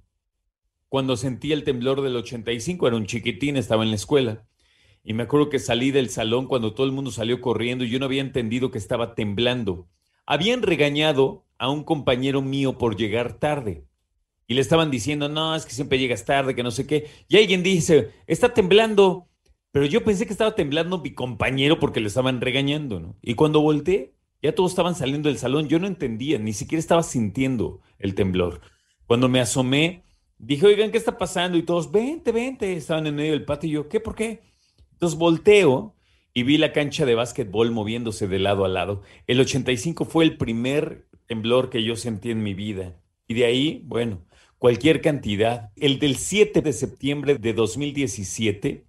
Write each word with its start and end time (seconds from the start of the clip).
cuando 0.89 1.17
sentí 1.17 1.51
el 1.51 1.65
temblor 1.65 2.03
del 2.03 2.15
85, 2.15 2.87
era 2.87 2.97
un 2.97 3.07
chiquitín, 3.07 3.57
estaba 3.57 3.83
en 3.83 3.91
la 3.91 3.97
escuela. 3.97 4.47
Y 5.03 5.13
me 5.13 5.25
acuerdo 5.25 5.51
que 5.51 5.59
salí 5.59 5.91
del 5.91 6.09
salón 6.09 6.47
cuando 6.47 6.73
todo 6.73 6.87
el 6.87 6.93
mundo 6.93 7.11
salió 7.11 7.41
corriendo 7.41 7.83
y 7.83 7.91
yo 7.91 7.99
no 7.99 8.05
había 8.05 8.23
entendido 8.23 8.71
que 8.71 8.79
estaba 8.79 9.17
temblando. 9.17 9.89
Habían 10.25 10.63
regañado 10.63 11.47
a 11.59 11.69
un 11.69 11.83
compañero 11.83 12.43
mío 12.43 12.79
por 12.79 12.95
llegar 12.95 13.41
tarde. 13.41 13.86
Y 14.47 14.55
le 14.55 14.61
estaban 14.61 14.91
diciendo, 14.91 15.29
no, 15.29 15.55
es 15.55 15.67
que 15.67 15.73
siempre 15.73 15.99
llegas 15.99 16.25
tarde, 16.25 16.55
que 16.55 16.63
no 16.63 16.71
sé 16.71 16.87
qué. 16.87 17.11
Y 17.29 17.37
alguien 17.37 17.63
dice, 17.63 18.11
está 18.27 18.55
temblando. 18.55 19.29
Pero 19.73 19.87
yo 19.87 20.05
pensé 20.05 20.27
que 20.27 20.33
estaba 20.33 20.55
temblando 20.55 20.99
mi 20.99 21.13
compañero 21.13 21.79
porque 21.81 22.01
le 22.01 22.07
estaban 22.07 22.41
regañando, 22.41 23.01
¿no? 23.01 23.17
Y 23.23 23.35
cuando 23.35 23.61
volteé, 23.61 24.15
ya 24.43 24.55
todos 24.55 24.73
estaban 24.73 24.95
saliendo 24.95 25.29
del 25.29 25.39
salón. 25.39 25.69
Yo 25.69 25.79
no 25.79 25.87
entendía, 25.87 26.39
ni 26.39 26.53
siquiera 26.53 26.79
estaba 26.79 27.03
sintiendo 27.03 27.81
el 27.99 28.15
temblor. 28.15 28.61
Cuando 29.07 29.29
me 29.29 29.41
asomé, 29.41 30.05
dije, 30.39 30.67
oigan, 30.67 30.91
¿qué 30.91 30.99
está 30.99 31.19
pasando? 31.19 31.59
Y 31.59 31.63
todos, 31.63 31.91
vente, 31.91 32.33
vente. 32.33 32.75
Estaban 32.77 33.07
en 33.07 33.17
medio 33.17 33.33
del 33.33 33.45
patio 33.45 33.69
y 33.69 33.73
yo, 33.73 33.89
¿qué? 33.89 34.01
¿Por 34.01 34.15
qué? 34.15 34.43
Entonces 34.93 35.19
volteo 35.19 35.95
y 36.33 36.43
vi 36.43 36.59
la 36.59 36.73
cancha 36.73 37.05
de 37.05 37.15
básquetbol 37.15 37.71
moviéndose 37.71 38.29
de 38.29 38.39
lado 38.39 38.65
a 38.65 38.69
lado. 38.69 39.03
El 39.27 39.41
85 39.41 40.05
fue 40.05 40.25
el 40.25 40.37
primer 40.37 41.09
temblor 41.27 41.71
que 41.71 41.83
yo 41.83 41.97
sentí 41.97 42.31
en 42.31 42.43
mi 42.43 42.55
vida. 42.55 43.01
Y 43.27 43.35
de 43.35 43.47
ahí, 43.47 43.83
bueno, 43.85 44.26
cualquier 44.59 45.01
cantidad. 45.01 45.71
El 45.77 45.99
del 45.99 46.17
7 46.17 46.63
de 46.63 46.73
septiembre 46.73 47.37
de 47.37 47.53
2017, 47.53 48.87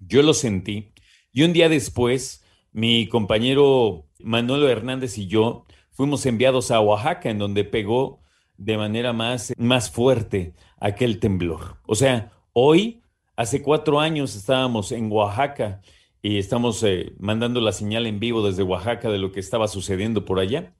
yo 0.00 0.22
lo 0.22 0.34
sentí. 0.34 0.92
Y 1.32 1.42
un 1.42 1.52
día 1.52 1.68
después, 1.68 2.44
mi 2.72 3.08
compañero 3.08 4.06
Manuel 4.20 4.64
Hernández 4.64 5.18
y 5.18 5.26
yo 5.26 5.66
fuimos 5.90 6.26
enviados 6.26 6.70
a 6.70 6.80
Oaxaca, 6.80 7.30
en 7.30 7.38
donde 7.38 7.64
pegó 7.64 8.22
de 8.56 8.76
manera 8.76 9.12
más, 9.12 9.52
más 9.56 9.90
fuerte 9.90 10.54
aquel 10.80 11.20
temblor. 11.20 11.78
O 11.86 11.94
sea, 11.94 12.32
hoy, 12.52 13.02
hace 13.36 13.62
cuatro 13.62 14.00
años 14.00 14.34
estábamos 14.34 14.92
en 14.92 15.10
Oaxaca 15.10 15.80
y 16.22 16.38
estamos 16.38 16.82
eh, 16.82 17.12
mandando 17.18 17.60
la 17.60 17.72
señal 17.72 18.06
en 18.06 18.18
vivo 18.18 18.46
desde 18.46 18.64
Oaxaca 18.64 19.10
de 19.10 19.18
lo 19.18 19.30
que 19.32 19.40
estaba 19.40 19.68
sucediendo 19.68 20.24
por 20.24 20.40
allá. 20.40 20.74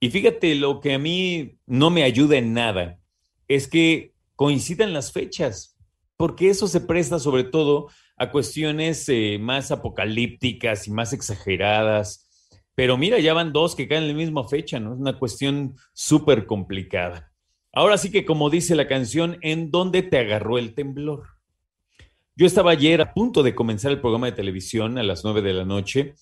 Y 0.00 0.10
fíjate, 0.10 0.54
lo 0.54 0.80
que 0.80 0.94
a 0.94 0.98
mí 0.98 1.58
no 1.66 1.90
me 1.90 2.02
ayuda 2.02 2.36
en 2.36 2.52
nada 2.52 3.00
es 3.48 3.68
que 3.68 4.14
coincidan 4.36 4.92
las 4.92 5.12
fechas, 5.12 5.76
porque 6.16 6.50
eso 6.50 6.66
se 6.66 6.80
presta 6.80 7.18
sobre 7.18 7.44
todo 7.44 7.88
a 8.16 8.30
cuestiones 8.30 9.08
eh, 9.08 9.38
más 9.40 9.70
apocalípticas 9.70 10.86
y 10.86 10.90
más 10.90 11.12
exageradas. 11.12 12.28
Pero 12.74 12.96
mira, 12.96 13.18
ya 13.18 13.34
van 13.34 13.52
dos 13.52 13.74
que 13.74 13.88
caen 13.88 14.04
en 14.04 14.08
la 14.10 14.14
misma 14.14 14.48
fecha, 14.48 14.80
¿no? 14.80 14.94
Es 14.94 15.00
una 15.00 15.18
cuestión 15.18 15.76
súper 15.92 16.46
complicada. 16.46 17.32
Ahora 17.72 17.98
sí 17.98 18.10
que 18.10 18.24
como 18.24 18.50
dice 18.50 18.76
la 18.76 18.86
canción, 18.86 19.38
¿en 19.42 19.70
dónde 19.70 20.02
te 20.02 20.18
agarró 20.18 20.58
el 20.58 20.74
temblor? 20.74 21.24
Yo 22.36 22.46
estaba 22.46 22.72
ayer 22.72 23.00
a 23.00 23.14
punto 23.14 23.42
de 23.42 23.54
comenzar 23.54 23.92
el 23.92 24.00
programa 24.00 24.26
de 24.26 24.32
televisión 24.32 24.98
a 24.98 25.02
las 25.02 25.24
nueve 25.24 25.42
de 25.42 25.52
la 25.52 25.64
noche 25.64 26.14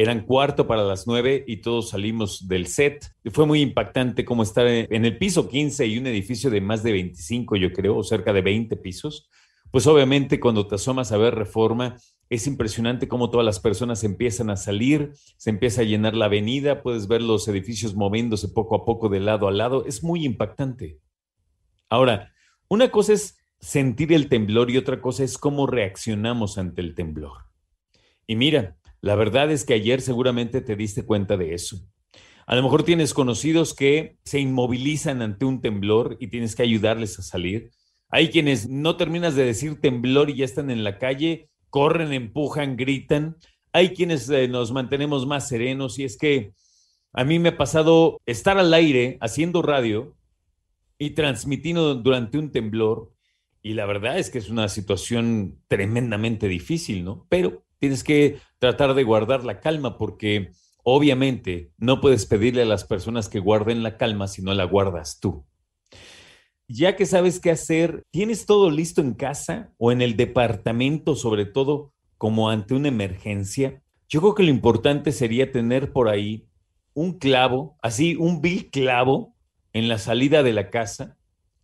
eran 0.00 0.24
cuarto 0.24 0.66
para 0.66 0.82
las 0.82 1.06
nueve 1.06 1.44
y 1.46 1.58
todos 1.58 1.90
salimos 1.90 2.48
del 2.48 2.68
set. 2.68 3.12
Fue 3.32 3.44
muy 3.44 3.60
impactante 3.60 4.24
como 4.24 4.42
estar 4.42 4.66
en 4.66 5.04
el 5.04 5.18
piso 5.18 5.46
15 5.46 5.86
y 5.86 5.98
un 5.98 6.06
edificio 6.06 6.48
de 6.48 6.62
más 6.62 6.82
de 6.82 6.92
25, 6.92 7.56
yo 7.56 7.70
creo, 7.74 7.98
o 7.98 8.02
cerca 8.02 8.32
de 8.32 8.40
20 8.40 8.76
pisos. 8.76 9.28
Pues 9.70 9.86
obviamente 9.86 10.40
cuando 10.40 10.66
te 10.66 10.76
asomas 10.76 11.12
a 11.12 11.18
ver 11.18 11.34
reforma, 11.34 11.96
es 12.30 12.46
impresionante 12.46 13.08
cómo 13.08 13.28
todas 13.28 13.44
las 13.44 13.60
personas 13.60 14.02
empiezan 14.02 14.48
a 14.48 14.56
salir, 14.56 15.12
se 15.36 15.50
empieza 15.50 15.82
a 15.82 15.84
llenar 15.84 16.14
la 16.14 16.26
avenida, 16.26 16.82
puedes 16.82 17.06
ver 17.06 17.20
los 17.20 17.46
edificios 17.46 17.94
moviéndose 17.94 18.48
poco 18.48 18.76
a 18.76 18.86
poco 18.86 19.10
de 19.10 19.20
lado 19.20 19.48
a 19.48 19.52
lado. 19.52 19.84
Es 19.84 20.02
muy 20.02 20.24
impactante. 20.24 20.98
Ahora, 21.90 22.32
una 22.68 22.90
cosa 22.90 23.12
es 23.12 23.36
sentir 23.58 24.14
el 24.14 24.30
temblor 24.30 24.70
y 24.70 24.78
otra 24.78 25.02
cosa 25.02 25.24
es 25.24 25.36
cómo 25.36 25.66
reaccionamos 25.66 26.56
ante 26.56 26.80
el 26.80 26.94
temblor. 26.94 27.50
Y 28.26 28.36
mira, 28.36 28.78
la 29.00 29.14
verdad 29.14 29.50
es 29.50 29.64
que 29.64 29.74
ayer 29.74 30.00
seguramente 30.00 30.60
te 30.60 30.76
diste 30.76 31.04
cuenta 31.04 31.36
de 31.36 31.54
eso. 31.54 31.78
A 32.46 32.56
lo 32.56 32.62
mejor 32.62 32.82
tienes 32.82 33.14
conocidos 33.14 33.74
que 33.74 34.18
se 34.24 34.40
inmovilizan 34.40 35.22
ante 35.22 35.44
un 35.44 35.60
temblor 35.60 36.16
y 36.20 36.28
tienes 36.28 36.56
que 36.56 36.64
ayudarles 36.64 37.18
a 37.18 37.22
salir. 37.22 37.70
Hay 38.08 38.30
quienes 38.30 38.68
no 38.68 38.96
terminas 38.96 39.36
de 39.36 39.44
decir 39.44 39.80
temblor 39.80 40.30
y 40.30 40.36
ya 40.36 40.44
están 40.44 40.70
en 40.70 40.82
la 40.82 40.98
calle, 40.98 41.48
corren, 41.70 42.12
empujan, 42.12 42.76
gritan. 42.76 43.36
Hay 43.72 43.90
quienes 43.90 44.28
eh, 44.28 44.48
nos 44.48 44.72
mantenemos 44.72 45.26
más 45.26 45.48
serenos 45.48 45.98
y 45.98 46.04
es 46.04 46.18
que 46.18 46.54
a 47.12 47.24
mí 47.24 47.38
me 47.38 47.50
ha 47.50 47.56
pasado 47.56 48.20
estar 48.26 48.58
al 48.58 48.74
aire 48.74 49.16
haciendo 49.20 49.62
radio 49.62 50.16
y 50.98 51.10
transmitiendo 51.10 51.94
durante 51.94 52.36
un 52.36 52.50
temblor 52.50 53.12
y 53.62 53.74
la 53.74 53.86
verdad 53.86 54.18
es 54.18 54.30
que 54.30 54.38
es 54.38 54.48
una 54.48 54.68
situación 54.68 55.60
tremendamente 55.68 56.48
difícil, 56.48 57.04
¿no? 57.04 57.26
Pero 57.28 57.62
tienes 57.80 58.04
que 58.04 58.38
tratar 58.58 58.94
de 58.94 59.02
guardar 59.02 59.42
la 59.42 59.58
calma 59.58 59.98
porque 59.98 60.52
obviamente 60.84 61.72
no 61.78 62.00
puedes 62.00 62.26
pedirle 62.26 62.62
a 62.62 62.66
las 62.66 62.84
personas 62.84 63.28
que 63.28 63.40
guarden 63.40 63.82
la 63.82 63.96
calma 63.96 64.28
si 64.28 64.42
no 64.42 64.54
la 64.54 64.64
guardas 64.64 65.18
tú. 65.18 65.44
Ya 66.68 66.94
que 66.94 67.06
sabes 67.06 67.40
qué 67.40 67.50
hacer, 67.50 68.04
¿tienes 68.12 68.46
todo 68.46 68.70
listo 68.70 69.00
en 69.00 69.14
casa 69.14 69.72
o 69.78 69.90
en 69.90 70.02
el 70.02 70.16
departamento, 70.16 71.16
sobre 71.16 71.46
todo 71.46 71.92
como 72.16 72.48
ante 72.48 72.74
una 72.74 72.88
emergencia? 72.88 73.82
Yo 74.08 74.20
creo 74.20 74.34
que 74.34 74.44
lo 74.44 74.50
importante 74.50 75.10
sería 75.10 75.50
tener 75.50 75.92
por 75.92 76.08
ahí 76.08 76.46
un 76.94 77.18
clavo, 77.18 77.76
así 77.82 78.14
un 78.14 78.40
vil 78.40 78.70
clavo 78.70 79.34
en 79.72 79.88
la 79.88 79.98
salida 79.98 80.42
de 80.42 80.52
la 80.52 80.70
casa, 80.70 81.16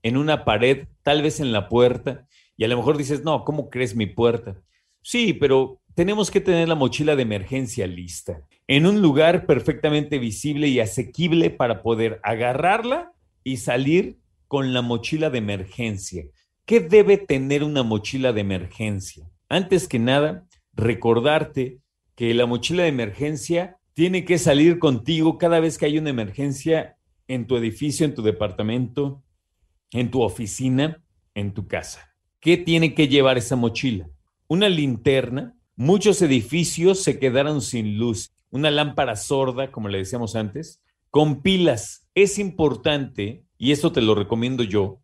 en 0.03 0.16
una 0.16 0.44
pared, 0.44 0.88
tal 1.03 1.22
vez 1.22 1.41
en 1.41 1.53
la 1.53 1.69
puerta, 1.69 2.27
y 2.56 2.65
a 2.65 2.69
lo 2.69 2.77
mejor 2.77 2.97
dices, 2.97 3.22
no, 3.22 3.44
¿cómo 3.44 3.69
crees 3.69 3.94
mi 3.94 4.06
puerta? 4.06 4.62
Sí, 5.09 5.34
pero 5.34 5.81
tenemos 5.94 6.33
que 6.33 6.41
tener 6.41 6.69
la 6.69 6.75
mochila 6.75 7.15
de 7.15 7.22
emergencia 7.22 7.87
lista, 7.87 8.41
en 8.67 8.87
un 8.87 9.03
lugar 9.03 9.47
perfectamente 9.47 10.19
visible 10.19 10.67
y 10.67 10.81
asequible 10.81 11.50
para 11.50 11.81
poder 11.81 12.19
agarrarla 12.25 13.12
y 13.45 13.59
salir 13.59 14.19
con 14.49 14.75
la 14.75 14.83
mochila 14.83 15.31
de 15.31 15.39
emergencia. 15.39 16.25
¿Qué 16.65 16.81
debe 16.81 17.19
tener 17.19 17.62
una 17.62 17.84
mochila 17.84 18.33
de 18.33 18.41
emergencia? 18.41 19.31
Antes 19.49 19.87
que 19.87 20.00
nada, 20.00 20.45
recordarte 20.72 21.78
que 22.16 22.34
la 22.34 22.47
mochila 22.47 22.83
de 22.83 22.89
emergencia 22.89 23.77
tiene 23.95 24.25
que 24.25 24.39
salir 24.39 24.81
contigo 24.81 25.39
cada 25.39 25.61
vez 25.61 25.78
que 25.78 25.87
hay 25.87 25.99
una 25.99 26.11
emergencia 26.11 26.97
en 27.28 27.47
tu 27.47 27.56
edificio, 27.56 28.06
en 28.06 28.15
tu 28.16 28.22
departamento, 28.22 29.22
en 29.93 30.11
tu 30.11 30.22
oficina, 30.22 31.00
en 31.33 31.55
tu 31.55 31.69
casa. 31.69 32.12
¿Qué 32.41 32.56
tiene 32.56 32.93
que 32.93 33.06
llevar 33.06 33.39
esa 33.39 33.55
mochila? 33.55 34.11
Una 34.49 34.69
linterna, 34.69 35.57
Muchos 35.79 36.23
edificios 36.23 37.03
se 37.03 37.19
quedaron 37.19 37.61
sin 37.61 37.99
luz. 37.99 38.33
Una 38.49 38.71
lámpara 38.71 39.15
sorda, 39.15 39.71
como 39.71 39.91
le 39.91 39.99
decíamos 39.99 40.34
antes, 40.34 40.81
con 41.11 41.43
pilas. 41.43 42.09
Es 42.15 42.39
importante, 42.39 43.45
y 43.59 43.73
esto 43.73 43.93
te 43.93 44.01
lo 44.01 44.15
recomiendo 44.15 44.62
yo, 44.62 45.03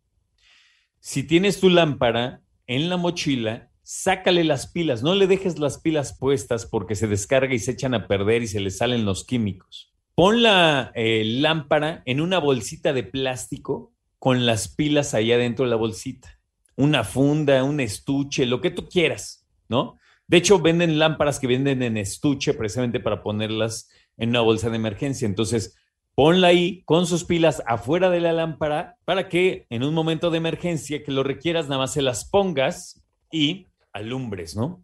si 0.99 1.21
tienes 1.21 1.59
tu 1.59 1.69
lámpara 1.69 2.41
en 2.65 2.89
la 2.89 2.97
mochila, 2.97 3.69
sácale 3.83 4.43
las 4.43 4.65
pilas, 4.65 5.03
no 5.03 5.13
le 5.13 5.27
dejes 5.27 5.59
las 5.59 5.77
pilas 5.77 6.17
puestas 6.17 6.65
porque 6.65 6.95
se 6.95 7.07
descarga 7.07 7.53
y 7.53 7.59
se 7.59 7.73
echan 7.73 7.93
a 7.93 8.07
perder 8.07 8.41
y 8.41 8.47
se 8.47 8.59
le 8.59 8.71
salen 8.71 9.05
los 9.05 9.23
químicos. 9.23 9.93
Pon 10.15 10.41
la 10.41 10.91
eh, 10.95 11.23
lámpara 11.23 12.01
en 12.05 12.19
una 12.19 12.39
bolsita 12.39 12.93
de 12.93 13.03
plástico 13.03 13.93
con 14.17 14.47
las 14.47 14.69
pilas 14.69 15.13
allá 15.13 15.37
dentro 15.37 15.65
de 15.65 15.69
la 15.69 15.77
bolsita. 15.77 16.39
Una 16.75 17.03
funda, 17.03 17.63
un 17.63 17.79
estuche, 17.79 18.45
lo 18.45 18.61
que 18.61 18.71
tú 18.71 18.87
quieras, 18.87 19.45
¿no? 19.69 19.97
De 20.27 20.37
hecho, 20.37 20.59
venden 20.59 20.99
lámparas 20.99 21.39
que 21.39 21.47
venden 21.47 21.83
en 21.83 21.97
estuche 21.97 22.53
precisamente 22.53 22.99
para 22.99 23.21
ponerlas 23.21 23.89
en 24.17 24.29
una 24.29 24.41
bolsa 24.41 24.69
de 24.69 24.77
emergencia. 24.77 25.25
Entonces, 25.25 25.77
ponla 26.15 26.47
ahí 26.47 26.83
con 26.85 27.05
sus 27.05 27.23
pilas 27.23 27.61
afuera 27.65 28.09
de 28.09 28.21
la 28.21 28.33
lámpara 28.33 28.97
para 29.05 29.29
que 29.29 29.65
en 29.69 29.83
un 29.83 29.93
momento 29.93 30.31
de 30.31 30.37
emergencia 30.37 31.03
que 31.03 31.11
lo 31.11 31.23
requieras, 31.23 31.67
nada 31.67 31.79
más 31.79 31.93
se 31.93 32.01
las 32.01 32.25
pongas 32.25 33.03
y 33.31 33.67
alumbres, 33.91 34.55
¿no? 34.55 34.83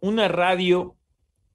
Una 0.00 0.28
radio 0.28 0.96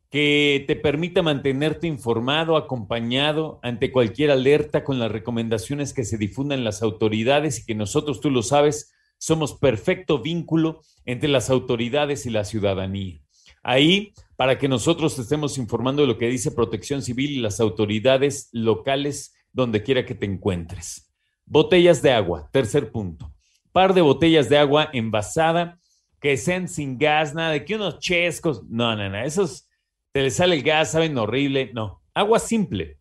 que 0.10 0.64
te 0.66 0.76
permita 0.76 1.22
mantenerte 1.22 1.86
informado, 1.86 2.58
acompañado 2.58 3.60
ante 3.62 3.92
cualquier 3.92 4.32
alerta 4.32 4.84
con 4.84 4.98
las 4.98 5.12
recomendaciones 5.12 5.94
que 5.94 6.04
se 6.04 6.18
difundan 6.18 6.64
las 6.64 6.82
autoridades 6.82 7.60
y 7.60 7.66
que 7.66 7.76
nosotros, 7.76 8.20
tú 8.22 8.32
lo 8.32 8.42
sabes, 8.42 8.92
somos 9.20 9.54
perfecto 9.54 10.20
vínculo 10.20 10.82
entre 11.06 11.30
las 11.30 11.52
autoridades 11.52 12.26
y 12.26 12.32
la 12.32 12.46
ciudadanía. 12.46 13.22
Ahí, 13.62 14.14
para 14.36 14.58
que 14.58 14.68
nosotros 14.68 15.20
estemos 15.20 15.58
informando 15.58 16.02
de 16.02 16.08
lo 16.08 16.18
que 16.18 16.30
dice 16.30 16.52
Protección 16.52 17.04
Civil 17.04 17.32
y 17.32 17.40
las 17.40 17.60
autoridades 17.60 18.50
locales 18.54 19.36
donde 19.52 19.84
quiera 19.84 20.06
que 20.06 20.16
te 20.16 20.26
encuentres. 20.26 21.12
Botellas 21.46 22.02
de 22.02 22.12
agua, 22.12 22.50
tercer 22.52 22.92
punto. 22.92 23.32
par 23.72 23.94
de 23.94 24.02
botellas 24.02 24.50
de 24.50 24.58
agua 24.58 24.90
envasada 24.94 25.78
que 26.20 26.38
sean 26.38 26.68
sin 26.68 26.98
gas, 26.98 27.34
nada 27.34 27.52
de 27.52 27.66
que 27.66 27.76
unos 27.76 28.00
chescos, 28.00 28.64
no, 28.68 28.96
no, 28.96 29.10
no, 29.10 29.20
esos 29.20 29.70
te 30.12 30.22
les 30.22 30.36
sale 30.36 30.56
el 30.56 30.64
gas, 30.64 30.92
saben 30.92 31.18
horrible, 31.18 31.72
no, 31.74 32.02
agua 32.14 32.40
simple, 32.40 32.98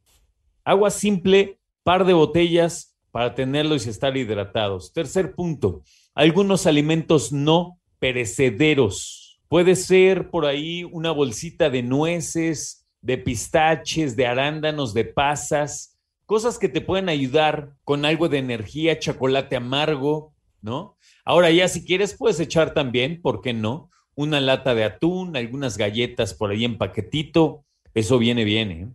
agua 0.64 0.91
simple, 0.91 1.59
par 1.82 2.05
de 2.05 2.12
botellas 2.12 2.99
para 3.11 3.35
tenerlos 3.35 3.87
y 3.87 3.91
estar 3.91 4.17
hidratados. 4.17 4.93
Tercer 4.93 5.35
punto, 5.35 5.82
algunos 6.19 6.67
alimentos 6.67 7.31
no 7.31 7.79
perecederos. 8.00 9.41
Puede 9.47 9.76
ser 9.76 10.31
por 10.31 10.47
ahí 10.47 10.82
una 10.82 11.12
bolsita 11.12 11.70
de 11.70 11.85
nueces, 11.85 12.88
de 13.00 13.19
pistaches, 13.19 14.17
de 14.17 14.26
arándanos, 14.26 14.94
de 14.94 15.05
pasas, 15.05 15.97
cosas 16.26 16.59
que 16.59 16.69
te 16.69 16.81
pueden 16.81 17.09
ayudar 17.09 17.70
con 17.85 18.05
algo 18.05 18.29
de 18.29 18.38
energía, 18.38 18.99
chocolate 18.99 19.55
amargo, 19.55 20.35
¿no? 20.61 20.97
Ahora 21.25 21.53
ya 21.53 21.69
si 21.69 21.85
quieres 21.85 22.17
puedes 22.19 22.41
echar 22.41 22.75
también, 22.75 23.23
¿por 23.23 23.41
qué 23.41 23.53
no? 23.53 23.88
Una 24.17 24.41
lata 24.41 24.75
de 24.75 24.82
atún, 24.82 25.37
algunas 25.37 25.79
galletas 25.79 26.35
por 26.35 26.50
ahí 26.50 26.64
en 26.64 26.79
paquetito, 26.79 27.64
eso 27.94 28.19
viene 28.19 28.43
bien. 28.43 28.71
¿eh? 28.73 28.88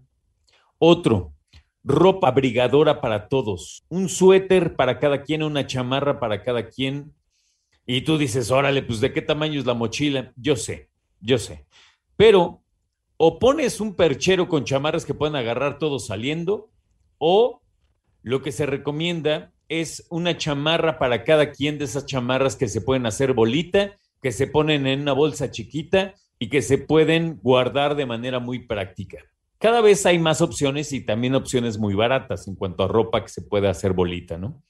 Otro, 0.77 1.32
ropa 1.83 2.29
abrigadora 2.29 3.01
para 3.01 3.27
todos, 3.27 3.83
un 3.89 4.09
suéter 4.09 4.75
para 4.75 4.99
cada 4.99 5.23
quien, 5.23 5.43
una 5.43 5.67
chamarra 5.67 6.19
para 6.19 6.43
cada 6.43 6.69
quien. 6.69 7.13
Y 7.85 8.01
tú 8.01 8.17
dices, 8.17 8.51
órale, 8.51 8.81
pues 8.81 9.01
de 9.01 9.11
qué 9.11 9.21
tamaño 9.21 9.59
es 9.59 9.65
la 9.65 9.73
mochila. 9.73 10.31
Yo 10.37 10.55
sé, 10.55 10.89
yo 11.19 11.37
sé. 11.37 11.65
Pero 12.15 12.63
o 13.17 13.39
pones 13.39 13.79
un 13.79 13.95
perchero 13.95 14.47
con 14.47 14.65
chamarras 14.65 15.05
que 15.05 15.13
puedan 15.13 15.35
agarrar 15.35 15.79
todos 15.79 16.07
saliendo, 16.07 16.71
o 17.17 17.61
lo 18.21 18.41
que 18.41 18.51
se 18.51 18.65
recomienda 18.65 19.53
es 19.69 20.05
una 20.09 20.37
chamarra 20.37 20.99
para 20.99 21.23
cada 21.23 21.51
quien 21.51 21.77
de 21.77 21.85
esas 21.85 22.05
chamarras 22.05 22.55
que 22.55 22.67
se 22.67 22.81
pueden 22.81 23.05
hacer 23.05 23.33
bolita, 23.33 23.97
que 24.21 24.31
se 24.31 24.47
ponen 24.47 24.87
en 24.87 25.01
una 25.01 25.13
bolsa 25.13 25.51
chiquita 25.51 26.15
y 26.39 26.49
que 26.49 26.61
se 26.61 26.77
pueden 26.77 27.39
guardar 27.41 27.95
de 27.95 28.05
manera 28.05 28.39
muy 28.39 28.59
práctica. 28.59 29.19
Cada 29.63 29.79
vez 29.79 30.05
hay 30.05 30.19
más 30.19 30.41
opciones 30.41 30.91
y 30.91 31.05
también 31.05 31.35
opciones 31.35 31.77
muy 31.77 31.93
baratas 31.93 32.49
en 32.49 32.55
cuanto 32.55 32.83
a 32.83 32.89
ropa 32.89 33.23
que 33.23 33.29
se 33.29 33.41
puede 33.41 33.69
hacer 33.69 33.93
bolita, 33.93 34.37
¿no? 34.37 34.61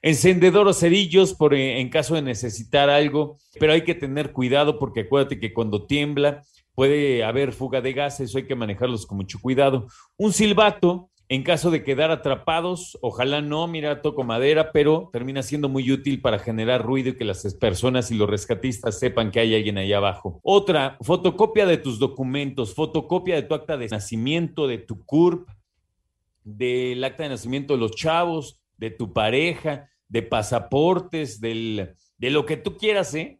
Encendedor 0.00 0.66
o 0.66 0.72
cerillos 0.72 1.34
por, 1.34 1.52
eh, 1.52 1.78
en 1.78 1.90
caso 1.90 2.14
de 2.14 2.22
necesitar 2.22 2.88
algo, 2.88 3.36
pero 3.58 3.74
hay 3.74 3.84
que 3.84 3.94
tener 3.94 4.32
cuidado 4.32 4.78
porque 4.78 5.00
acuérdate 5.00 5.38
que 5.38 5.52
cuando 5.52 5.84
tiembla 5.86 6.40
puede 6.74 7.22
haber 7.22 7.52
fuga 7.52 7.82
de 7.82 7.92
gas, 7.92 8.18
eso 8.20 8.38
hay 8.38 8.46
que 8.46 8.54
manejarlos 8.54 9.04
con 9.04 9.18
mucho 9.18 9.38
cuidado. 9.42 9.88
Un 10.16 10.32
silbato 10.32 11.09
en 11.30 11.44
caso 11.44 11.70
de 11.70 11.84
quedar 11.84 12.10
atrapados, 12.10 12.98
ojalá 13.02 13.40
no, 13.40 13.68
mira, 13.68 14.02
toco 14.02 14.24
madera, 14.24 14.72
pero 14.72 15.10
termina 15.12 15.44
siendo 15.44 15.68
muy 15.68 15.92
útil 15.92 16.20
para 16.20 16.40
generar 16.40 16.84
ruido 16.84 17.10
y 17.10 17.16
que 17.16 17.24
las 17.24 17.54
personas 17.54 18.10
y 18.10 18.16
los 18.16 18.28
rescatistas 18.28 18.98
sepan 18.98 19.30
que 19.30 19.38
hay 19.38 19.54
alguien 19.54 19.78
ahí 19.78 19.92
abajo. 19.92 20.40
Otra, 20.42 20.98
fotocopia 21.02 21.66
de 21.66 21.76
tus 21.76 22.00
documentos, 22.00 22.74
fotocopia 22.74 23.36
de 23.36 23.42
tu 23.42 23.54
acta 23.54 23.76
de 23.76 23.86
nacimiento, 23.86 24.66
de 24.66 24.78
tu 24.78 25.04
CURP, 25.04 25.48
del 26.42 27.04
acta 27.04 27.22
de 27.22 27.28
nacimiento 27.28 27.74
de 27.74 27.80
los 27.80 27.92
chavos, 27.92 28.60
de 28.76 28.90
tu 28.90 29.12
pareja, 29.12 29.88
de 30.08 30.22
pasaportes, 30.22 31.40
de 31.40 31.94
lo 32.18 32.44
que 32.44 32.56
tú 32.56 32.76
quieras, 32.76 33.14
¿eh? 33.14 33.38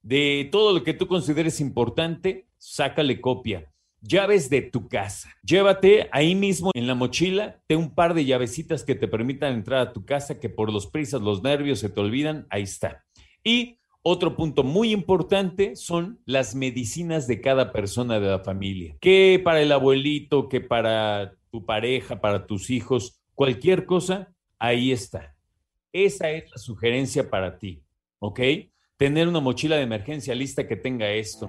De 0.00 0.48
todo 0.52 0.78
lo 0.78 0.84
que 0.84 0.94
tú 0.94 1.08
consideres 1.08 1.60
importante, 1.60 2.46
sácale 2.56 3.20
copia 3.20 3.71
llaves 4.02 4.50
de 4.50 4.62
tu 4.62 4.88
casa. 4.88 5.32
Llévate 5.42 6.08
ahí 6.12 6.34
mismo 6.34 6.70
en 6.74 6.86
la 6.86 6.94
mochila 6.94 7.62
te 7.66 7.76
un 7.76 7.94
par 7.94 8.14
de 8.14 8.24
llavecitas 8.24 8.84
que 8.84 8.94
te 8.94 9.08
permitan 9.08 9.54
entrar 9.54 9.80
a 9.80 9.92
tu 9.92 10.04
casa, 10.04 10.40
que 10.40 10.48
por 10.48 10.72
los 10.72 10.86
prisas, 10.86 11.22
los 11.22 11.42
nervios 11.42 11.78
se 11.78 11.88
te 11.88 12.00
olvidan, 12.00 12.46
ahí 12.50 12.62
está. 12.62 13.04
Y 13.44 13.78
otro 14.02 14.36
punto 14.36 14.64
muy 14.64 14.90
importante 14.90 15.76
son 15.76 16.20
las 16.26 16.54
medicinas 16.54 17.28
de 17.28 17.40
cada 17.40 17.72
persona 17.72 18.18
de 18.18 18.28
la 18.28 18.40
familia. 18.40 18.96
Que 19.00 19.40
para 19.42 19.62
el 19.62 19.70
abuelito, 19.70 20.48
que 20.48 20.60
para 20.60 21.34
tu 21.50 21.64
pareja, 21.64 22.20
para 22.20 22.46
tus 22.46 22.70
hijos, 22.70 23.22
cualquier 23.34 23.86
cosa, 23.86 24.32
ahí 24.58 24.90
está. 24.90 25.36
Esa 25.92 26.30
es 26.30 26.50
la 26.50 26.58
sugerencia 26.58 27.30
para 27.30 27.58
ti, 27.58 27.84
¿ok? 28.18 28.40
Tener 28.96 29.28
una 29.28 29.40
mochila 29.40 29.76
de 29.76 29.82
emergencia 29.82 30.34
lista 30.34 30.66
que 30.66 30.76
tenga 30.76 31.10
esto. 31.10 31.48